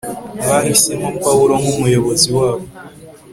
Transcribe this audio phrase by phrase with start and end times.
[0.47, 2.65] bahisemo pawulo nk'umuyobozi wabo